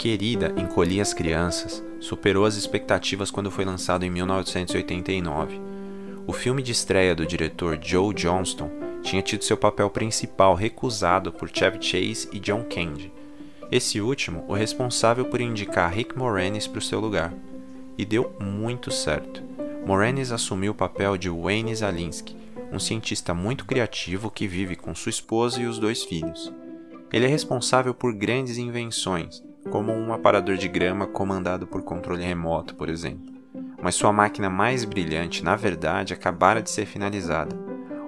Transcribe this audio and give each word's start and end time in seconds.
Querida 0.00 0.54
Encolhi 0.56 0.98
as 0.98 1.12
Crianças 1.12 1.84
superou 2.00 2.46
as 2.46 2.54
expectativas 2.56 3.30
quando 3.30 3.50
foi 3.50 3.66
lançado 3.66 4.02
em 4.02 4.08
1989. 4.08 5.60
O 6.26 6.32
filme 6.32 6.62
de 6.62 6.72
estreia 6.72 7.14
do 7.14 7.26
diretor 7.26 7.78
Joe 7.82 8.14
Johnston 8.14 8.70
tinha 9.02 9.20
tido 9.20 9.44
seu 9.44 9.58
papel 9.58 9.90
principal 9.90 10.54
recusado 10.54 11.30
por 11.30 11.50
Chevy 11.52 11.82
Chase 11.82 12.30
e 12.32 12.40
John 12.40 12.64
Candy. 12.64 13.12
Esse 13.70 14.00
último, 14.00 14.42
o 14.48 14.54
responsável 14.54 15.26
por 15.26 15.38
indicar 15.38 15.92
Rick 15.92 16.16
Moranis 16.16 16.66
para 16.66 16.78
o 16.78 16.82
seu 16.82 16.98
lugar. 16.98 17.34
E 17.98 18.06
deu 18.06 18.34
muito 18.40 18.90
certo. 18.90 19.42
Moranis 19.84 20.32
assumiu 20.32 20.72
o 20.72 20.74
papel 20.74 21.18
de 21.18 21.28
Wayne 21.28 21.76
Zalinski, 21.76 22.34
um 22.72 22.78
cientista 22.78 23.34
muito 23.34 23.66
criativo 23.66 24.30
que 24.30 24.48
vive 24.48 24.76
com 24.76 24.94
sua 24.94 25.10
esposa 25.10 25.60
e 25.60 25.66
os 25.66 25.78
dois 25.78 26.02
filhos. 26.02 26.50
Ele 27.12 27.26
é 27.26 27.28
responsável 27.28 27.92
por 27.92 28.14
grandes 28.14 28.56
invenções, 28.56 29.42
como 29.70 29.92
um 29.92 30.12
aparador 30.12 30.56
de 30.56 30.68
grama 30.68 31.06
comandado 31.06 31.66
por 31.66 31.82
controle 31.82 32.24
remoto, 32.24 32.74
por 32.74 32.88
exemplo. 32.88 33.32
Mas 33.82 33.94
sua 33.94 34.12
máquina 34.12 34.48
mais 34.48 34.84
brilhante, 34.84 35.42
na 35.42 35.56
verdade, 35.56 36.12
acabara 36.12 36.62
de 36.62 36.70
ser 36.70 36.86
finalizada. 36.86 37.56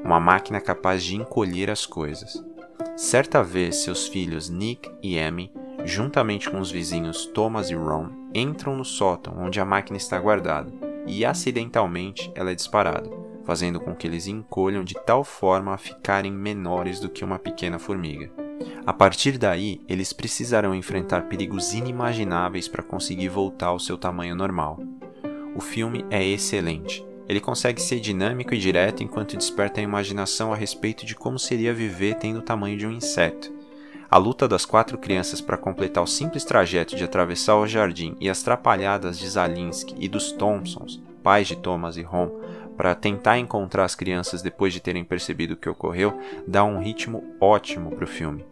Uma 0.05 0.21
máquina 0.21 0.61
capaz 0.61 1.03
de 1.03 1.17
encolher 1.17 1.71
as 1.71 1.87
coisas. 1.87 2.45
Certa 2.97 3.43
vez, 3.43 3.77
seus 3.77 4.07
filhos 4.07 4.51
Nick 4.51 4.91
e 5.03 5.19
Amy, 5.19 5.53
juntamente 5.85 6.51
com 6.51 6.61
os 6.61 6.71
vizinhos 6.71 7.27
Thomas 7.27 7.71
e 7.71 7.75
Ron, 7.75 8.09
entram 8.35 8.77
no 8.77 8.85
sótão 8.85 9.35
onde 9.39 9.61
a 9.61 9.65
máquina 9.65 9.97
está 9.97 10.19
guardada 10.19 10.73
e 11.07 11.25
acidentalmente 11.25 12.31
ela 12.35 12.51
é 12.51 12.55
disparada, 12.55 13.11
fazendo 13.45 13.81
com 13.81 13.95
que 13.95 14.07
eles 14.07 14.27
encolham 14.27 14.85
de 14.85 14.95
tal 14.95 15.25
forma 15.25 15.75
a 15.75 15.79
ficarem 15.79 16.33
menores 16.33 17.01
do 17.01 17.09
que 17.09 17.25
uma 17.25 17.39
pequena 17.39 17.79
formiga. 17.79 18.42
A 18.85 18.93
partir 18.93 19.39
daí, 19.39 19.81
eles 19.89 20.13
precisarão 20.13 20.75
enfrentar 20.75 21.29
perigos 21.29 21.73
inimagináveis 21.73 22.67
para 22.67 22.83
conseguir 22.83 23.29
voltar 23.29 23.69
ao 23.69 23.79
seu 23.79 23.97
tamanho 23.97 24.35
normal. 24.35 24.81
O 25.55 25.61
filme 25.61 26.05
é 26.11 26.25
excelente. 26.25 27.07
Ele 27.29 27.41
consegue 27.41 27.81
ser 27.81 28.01
dinâmico 28.01 28.53
e 28.53 28.59
direto 28.59 29.05
enquanto 29.05 29.37
desperta 29.37 29.81
a 29.81 29.85
imaginação 29.85 30.53
a 30.53 30.57
respeito 30.57 31.07
de 31.07 31.15
como 31.15 31.39
seria 31.39 31.73
viver 31.73 32.17
tendo 32.17 32.41
o 32.41 32.43
tamanho 32.43 32.77
de 32.77 32.85
um 32.85 32.91
inseto. 32.91 33.53
A 34.11 34.19
luta 34.19 34.49
das 34.49 34.67
quatro 34.67 34.99
crianças 34.99 35.41
para 35.41 35.57
completar 35.57 36.03
o 36.03 36.09
simples 36.09 36.45
trajeto 36.45 36.97
de 36.97 37.05
atravessar 37.05 37.55
o 37.55 37.69
jardim 37.69 38.17
e 38.21 38.29
as 38.29 38.43
trapalhadas 38.43 39.17
de 39.17 39.29
Zalinski 39.29 39.95
e 39.97 40.09
dos 40.09 40.33
Thompsons, 40.33 41.01
pais 41.23 41.47
de 41.47 41.55
Thomas 41.55 41.97
e 41.97 42.03
Ron, 42.03 42.29
para 42.77 42.97
tentar 42.97 43.39
encontrar 43.39 43.85
as 43.85 43.95
crianças 43.95 44.43
depois 44.43 44.73
de 44.73 44.81
terem 44.81 45.05
percebido 45.05 45.55
o 45.55 45.57
que 45.57 45.69
ocorreu, 45.69 46.19
dá 46.49 46.65
um 46.65 46.83
ritmo 46.83 47.23
ótimo 47.41 47.93
para 47.93 48.05
o 48.05 48.09
filme 48.09 48.45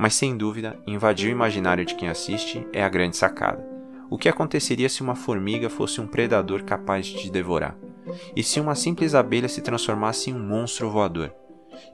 mas 0.00 0.14
sem 0.14 0.34
dúvida, 0.34 0.78
invadir 0.86 1.28
o 1.28 1.30
imaginário 1.30 1.84
de 1.84 1.94
quem 1.94 2.08
assiste 2.08 2.66
é 2.72 2.82
a 2.82 2.88
grande 2.88 3.18
sacada. 3.18 3.62
O 4.08 4.16
que 4.16 4.30
aconteceria 4.30 4.88
se 4.88 5.02
uma 5.02 5.14
formiga 5.14 5.68
fosse 5.68 6.00
um 6.00 6.06
predador 6.06 6.64
capaz 6.64 7.04
de 7.04 7.18
te 7.18 7.30
devorar? 7.30 7.76
E 8.34 8.42
se 8.42 8.58
uma 8.58 8.74
simples 8.74 9.14
abelha 9.14 9.46
se 9.46 9.60
transformasse 9.60 10.30
em 10.30 10.34
um 10.34 10.38
monstro 10.38 10.88
voador? 10.88 11.34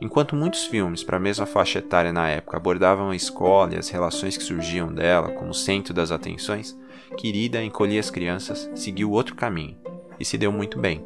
Enquanto 0.00 0.36
muitos 0.36 0.66
filmes 0.66 1.02
para 1.02 1.16
a 1.16 1.20
mesma 1.20 1.46
faixa 1.46 1.80
etária 1.80 2.12
na 2.12 2.28
época 2.28 2.56
abordavam 2.56 3.10
a 3.10 3.16
escola 3.16 3.74
e 3.74 3.78
as 3.78 3.88
relações 3.88 4.36
que 4.36 4.44
surgiam 4.44 4.94
dela 4.94 5.32
como 5.32 5.52
centro 5.52 5.92
das 5.92 6.12
atenções, 6.12 6.78
Querida 7.16 7.60
encolhia 7.60 7.98
as 7.98 8.10
crianças, 8.10 8.70
seguiu 8.76 9.10
outro 9.10 9.34
caminho 9.34 9.76
e 10.20 10.24
se 10.24 10.38
deu 10.38 10.52
muito 10.52 10.78
bem. 10.78 11.04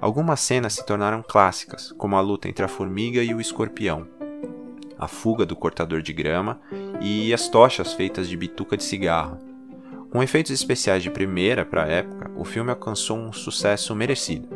Algumas 0.00 0.38
cenas 0.38 0.74
se 0.74 0.86
tornaram 0.86 1.20
clássicas, 1.20 1.90
como 1.98 2.14
a 2.14 2.20
luta 2.20 2.48
entre 2.48 2.64
a 2.64 2.68
formiga 2.68 3.24
e 3.24 3.34
o 3.34 3.40
escorpião, 3.40 4.06
a 5.02 5.08
fuga 5.08 5.44
do 5.44 5.56
cortador 5.56 6.00
de 6.00 6.12
grama 6.12 6.60
e 7.00 7.34
as 7.34 7.48
tochas 7.48 7.92
feitas 7.92 8.28
de 8.28 8.36
bituca 8.36 8.76
de 8.76 8.84
cigarro. 8.84 9.36
Com 10.10 10.22
efeitos 10.22 10.52
especiais 10.52 11.02
de 11.02 11.10
primeira 11.10 11.64
para 11.64 11.82
a 11.82 11.88
época, 11.88 12.30
o 12.36 12.44
filme 12.44 12.70
alcançou 12.70 13.18
um 13.18 13.32
sucesso 13.32 13.96
merecido. 13.96 14.48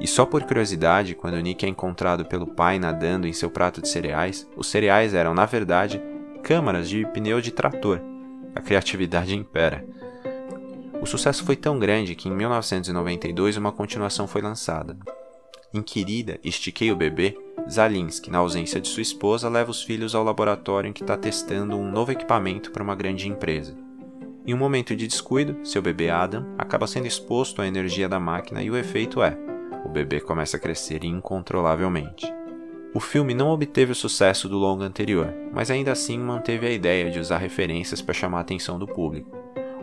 E 0.00 0.06
só 0.06 0.24
por 0.24 0.42
curiosidade, 0.44 1.14
quando 1.14 1.38
Nick 1.38 1.66
é 1.66 1.68
encontrado 1.68 2.24
pelo 2.24 2.46
pai 2.46 2.78
nadando 2.78 3.28
em 3.28 3.32
seu 3.34 3.50
prato 3.50 3.82
de 3.82 3.88
cereais, 3.88 4.48
os 4.56 4.68
cereais 4.68 5.12
eram, 5.12 5.34
na 5.34 5.44
verdade, 5.44 6.00
câmaras 6.42 6.88
de 6.88 7.04
pneu 7.08 7.38
de 7.42 7.50
trator. 7.50 8.00
A 8.54 8.62
criatividade 8.62 9.36
impera. 9.36 9.84
O 11.02 11.06
sucesso 11.06 11.44
foi 11.44 11.56
tão 11.56 11.78
grande 11.78 12.14
que 12.14 12.28
em 12.28 12.32
1992 12.32 13.58
uma 13.58 13.70
continuação 13.70 14.26
foi 14.26 14.40
lançada. 14.40 14.96
Em 15.72 15.82
Querida, 15.82 16.40
Estiquei 16.42 16.90
o 16.90 16.96
Bebê, 16.96 17.38
Zalinski, 17.70 18.28
na 18.28 18.38
ausência 18.38 18.80
de 18.80 18.88
sua 18.88 19.02
esposa, 19.02 19.48
leva 19.48 19.70
os 19.70 19.84
filhos 19.84 20.16
ao 20.16 20.24
laboratório 20.24 20.88
em 20.88 20.92
que 20.92 21.04
está 21.04 21.16
testando 21.16 21.76
um 21.76 21.88
novo 21.88 22.10
equipamento 22.10 22.72
para 22.72 22.82
uma 22.82 22.96
grande 22.96 23.28
empresa. 23.28 23.76
Em 24.44 24.52
um 24.52 24.56
momento 24.56 24.96
de 24.96 25.06
descuido, 25.06 25.64
seu 25.64 25.80
bebê 25.80 26.10
Adam 26.10 26.44
acaba 26.58 26.88
sendo 26.88 27.06
exposto 27.06 27.62
à 27.62 27.68
energia 27.68 28.08
da 28.08 28.18
máquina 28.18 28.64
e 28.64 28.68
o 28.68 28.76
efeito 28.76 29.22
é: 29.22 29.38
o 29.84 29.88
bebê 29.88 30.20
começa 30.20 30.56
a 30.56 30.60
crescer 30.60 31.04
incontrolavelmente. 31.04 32.26
O 32.92 32.98
filme 32.98 33.32
não 33.32 33.50
obteve 33.50 33.92
o 33.92 33.94
sucesso 33.94 34.48
do 34.48 34.58
longa 34.58 34.84
anterior, 34.84 35.32
mas 35.52 35.70
ainda 35.70 35.92
assim 35.92 36.18
manteve 36.18 36.66
a 36.66 36.72
ideia 36.72 37.12
de 37.12 37.20
usar 37.20 37.38
referências 37.38 38.02
para 38.02 38.12
chamar 38.12 38.38
a 38.38 38.40
atenção 38.40 38.76
do 38.76 38.88
público. 38.88 39.30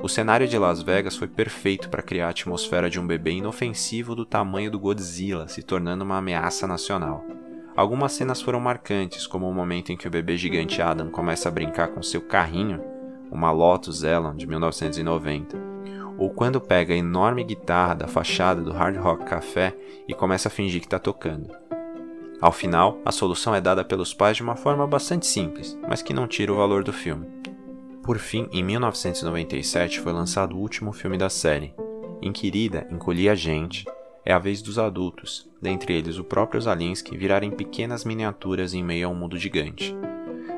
O 0.01 0.07
cenário 0.07 0.47
de 0.47 0.57
Las 0.59 0.81
Vegas 0.81 1.15
foi 1.15 1.27
perfeito 1.27 1.89
para 1.89 2.03
criar 2.03 2.27
a 2.27 2.29
atmosfera 2.29 2.89
de 2.89 2.99
um 2.99 3.07
bebê 3.07 3.31
inofensivo 3.31 4.15
do 4.15 4.25
tamanho 4.25 4.69
do 4.69 4.79
Godzilla 4.79 5.47
se 5.47 5.63
tornando 5.63 6.03
uma 6.03 6.17
ameaça 6.17 6.67
nacional. 6.67 7.25
Algumas 7.75 8.11
cenas 8.11 8.41
foram 8.41 8.59
marcantes, 8.59 9.25
como 9.25 9.49
o 9.49 9.53
momento 9.53 9.91
em 9.91 9.97
que 9.97 10.07
o 10.07 10.11
bebê 10.11 10.37
gigante 10.37 10.81
Adam 10.81 11.09
começa 11.09 11.49
a 11.49 11.51
brincar 11.51 11.89
com 11.89 12.01
seu 12.03 12.21
carrinho, 12.21 12.81
uma 13.31 13.51
Lotus 13.51 14.03
Elon 14.03 14.35
de 14.35 14.47
1990, 14.47 15.57
ou 16.17 16.29
quando 16.29 16.61
pega 16.61 16.93
a 16.93 16.97
enorme 16.97 17.43
guitarra 17.43 17.95
da 17.95 18.07
fachada 18.07 18.61
do 18.61 18.71
Hard 18.71 18.97
Rock 18.97 19.25
Café 19.25 19.75
e 20.07 20.13
começa 20.13 20.47
a 20.47 20.51
fingir 20.51 20.79
que 20.79 20.87
está 20.87 20.99
tocando. 20.99 21.49
Ao 22.39 22.51
final, 22.51 22.99
a 23.03 23.11
solução 23.11 23.53
é 23.53 23.59
dada 23.59 23.83
pelos 23.83 24.13
pais 24.13 24.37
de 24.37 24.43
uma 24.43 24.55
forma 24.55 24.85
bastante 24.85 25.25
simples, 25.25 25.77
mas 25.87 26.03
que 26.03 26.13
não 26.13 26.27
tira 26.27 26.53
o 26.53 26.57
valor 26.57 26.83
do 26.83 26.93
filme. 26.93 27.27
Por 28.07 28.19
fim, 28.19 28.47
em 28.53 28.63
1997 28.63 29.99
foi 29.99 30.13
lançado 30.13 30.55
o 30.55 30.59
último 30.59 30.93
filme 30.93 31.17
da 31.17 31.29
série. 31.29 31.73
Inquirida 32.21 32.87
encolhia 32.89 33.33
a 33.33 33.35
gente, 33.35 33.83
é 34.23 34.31
a 34.31 34.39
vez 34.39 34.61
dos 34.61 34.79
adultos, 34.79 35.45
dentre 35.61 35.93
eles 35.93 36.17
o 36.17 36.23
próprio 36.23 36.61
Zalinski, 36.61 37.17
virarem 37.17 37.51
pequenas 37.51 38.05
miniaturas 38.05 38.73
em 38.73 38.81
meio 38.81 39.09
a 39.09 39.11
um 39.11 39.13
mundo 39.13 39.37
gigante. 39.37 39.93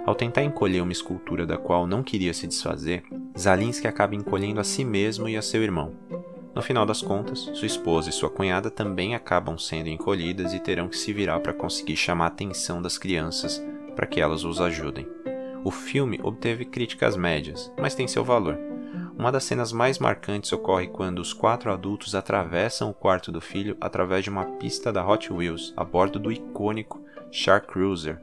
Ao 0.06 0.14
tentar 0.14 0.44
encolher 0.44 0.84
uma 0.84 0.92
escultura 0.92 1.44
da 1.44 1.58
qual 1.58 1.88
não 1.88 2.04
queria 2.04 2.36
se 2.36 2.46
desfazer, 2.46 3.04
Zalinski 3.36 3.88
acaba 3.88 4.14
encolhendo 4.14 4.60
a 4.60 4.64
si 4.64 4.86
mesmo 4.86 5.28
e 5.28 5.36
a 5.36 5.42
seu 5.42 5.64
irmão. 5.64 5.96
No 6.54 6.62
final 6.62 6.86
das 6.86 7.02
contas, 7.02 7.40
sua 7.56 7.66
esposa 7.66 8.10
e 8.10 8.14
sua 8.14 8.30
cunhada 8.30 8.70
também 8.70 9.16
acabam 9.16 9.58
sendo 9.58 9.90
encolhidas 9.90 10.54
e 10.54 10.60
terão 10.60 10.88
que 10.88 10.98
se 10.98 11.12
virar 11.12 11.40
para 11.40 11.52
conseguir 11.52 11.96
chamar 11.96 12.26
a 12.26 12.28
atenção 12.28 12.80
das 12.80 12.96
crianças 12.96 13.60
para 13.96 14.06
que 14.06 14.22
elas 14.22 14.44
os 14.44 14.62
ajudem. 14.62 15.08
O 15.64 15.72
filme 15.72 16.20
obteve 16.24 16.66
críticas 16.66 17.18
médias, 17.18 17.72
mas 17.78 17.94
tem 17.94 18.08
seu 18.08 18.24
valor. 18.24 18.58
Uma 19.18 19.32
das 19.32 19.44
cenas 19.44 19.74
mais 19.74 20.00
marcantes 20.00 20.54
ocorre 20.54 20.88
quando 20.88 21.20
os 21.20 21.34
quatro 21.34 21.72
adultos 21.74 22.16
atravessam 22.16 22.90
o 22.90 22.94
quarto 22.94 23.32
do 23.32 23.42
filho 23.42 23.76
através 23.82 24.24
de 24.24 24.30
uma 24.30 24.46
pista 24.46 24.94
da 24.94 25.06
Hot 25.06 25.32
Wheels 25.32 25.74
a 25.76 25.84
bordo 25.84 26.18
do 26.18 26.32
icônico 26.32 27.02
Shark 27.30 27.68
Cruiser, 27.68 28.18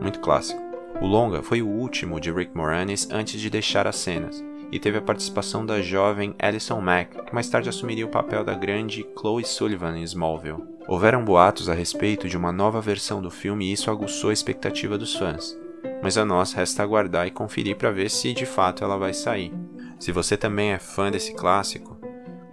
muito 0.00 0.20
clássico. 0.20 0.62
O 1.00 1.06
longa 1.06 1.42
foi 1.42 1.60
o 1.60 1.68
último 1.68 2.20
de 2.20 2.30
Rick 2.30 2.56
Moranis 2.56 3.08
antes 3.10 3.40
de 3.40 3.50
deixar 3.50 3.88
as 3.88 3.96
cenas, 3.96 4.42
e 4.70 4.78
teve 4.78 4.98
a 4.98 5.02
participação 5.02 5.66
da 5.66 5.82
jovem 5.82 6.34
Alison 6.38 6.80
Mack, 6.80 7.24
que 7.24 7.34
mais 7.34 7.48
tarde 7.48 7.68
assumiria 7.68 8.06
o 8.06 8.10
papel 8.10 8.44
da 8.44 8.54
grande 8.54 9.06
Chloe 9.18 9.44
Sullivan 9.44 9.98
em 9.98 10.04
Smallville. 10.04 10.64
Houveram 10.86 11.24
boatos 11.24 11.68
a 11.68 11.74
respeito 11.74 12.28
de 12.28 12.36
uma 12.36 12.52
nova 12.52 12.80
versão 12.80 13.20
do 13.20 13.30
filme 13.30 13.66
e 13.66 13.72
isso 13.72 13.90
aguçou 13.90 14.30
a 14.30 14.32
expectativa 14.32 14.96
dos 14.96 15.16
fãs. 15.16 15.65
Mas 16.02 16.16
a 16.16 16.24
nós 16.24 16.52
resta 16.52 16.82
aguardar 16.82 17.26
e 17.26 17.30
conferir 17.30 17.76
para 17.76 17.90
ver 17.90 18.10
se 18.10 18.32
de 18.32 18.46
fato 18.46 18.84
ela 18.84 18.96
vai 18.96 19.12
sair. 19.12 19.52
Se 19.98 20.12
você 20.12 20.36
também 20.36 20.72
é 20.72 20.78
fã 20.78 21.10
desse 21.10 21.34
clássico, 21.34 21.98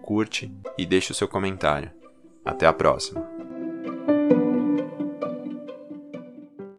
curte 0.01 0.53
e 0.77 0.85
deixe 0.85 1.11
o 1.11 1.15
seu 1.15 1.27
comentário. 1.27 1.91
Até 2.43 2.65
a 2.65 2.73
próxima! 2.73 3.52